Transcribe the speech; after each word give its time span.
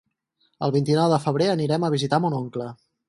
El 0.67 0.71
vint-i-nou 0.75 1.11
de 1.15 1.19
febrer 1.27 1.49
anirem 1.57 1.85
a 1.89 1.93
visitar 1.97 2.21
mon 2.25 2.39
oncle. 2.39 2.73